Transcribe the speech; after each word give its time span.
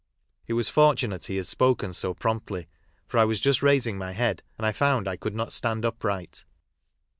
It 0.47 0.53
was 0.53 0.67
fortunate 0.67 1.25
he 1.25 1.35
had 1.35 1.45
spoken 1.45 1.93
so 1.93 2.15
promptly, 2.15 2.67
for 3.05 3.19
I 3.19 3.23
was 3.25 3.39
just 3.39 3.61
raising 3.61 3.99
my 3.99 4.13
head, 4.13 4.41
and 4.57 4.65
I 4.65 4.71
found 4.71 5.07
I 5.07 5.15
could 5.15 5.35
not 5.35 5.53
stand 5.53 5.85
upright. 5.85 6.43